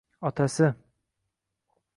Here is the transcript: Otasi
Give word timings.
Otasi 0.27 0.67